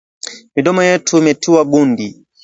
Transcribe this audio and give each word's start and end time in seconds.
Midomo 0.55 0.81
yetu 0.89 1.13
imetiwa 1.21 1.61
gundi 1.71 2.07